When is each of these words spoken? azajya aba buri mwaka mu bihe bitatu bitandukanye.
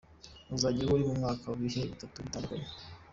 azajya 0.53 0.81
aba 0.85 0.93
buri 1.01 1.05
mwaka 1.19 1.43
mu 1.49 1.55
bihe 1.61 1.81
bitatu 1.91 2.17
bitandukanye. 2.25 2.69